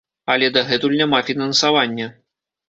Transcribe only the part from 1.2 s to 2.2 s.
фінансавання.